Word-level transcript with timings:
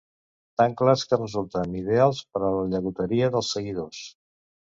Tan 0.61 0.71
clars 0.79 1.03
que 1.09 1.19
resulten 1.19 1.75
ideals 1.81 2.23
per 2.31 2.43
a 2.47 2.51
la 2.57 2.65
llagoteria 2.71 3.31
dels 3.37 3.51
seguidors. 3.57 4.01